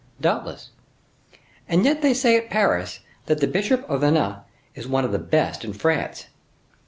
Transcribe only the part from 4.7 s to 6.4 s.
is one of the best in France."